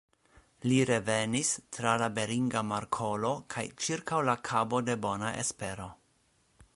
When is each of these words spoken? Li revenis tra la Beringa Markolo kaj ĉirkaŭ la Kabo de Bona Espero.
Li 0.69 0.77
revenis 0.89 1.51
tra 1.77 1.91
la 2.03 2.07
Beringa 2.15 2.63
Markolo 2.71 3.31
kaj 3.57 3.65
ĉirkaŭ 3.85 4.23
la 4.31 4.35
Kabo 4.51 4.81
de 4.89 4.99
Bona 5.07 5.33
Espero. 5.43 5.89